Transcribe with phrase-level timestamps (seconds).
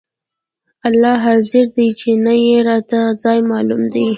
[0.87, 4.05] الله حاضر دى چې نه يې راته ځاى معلوم دى.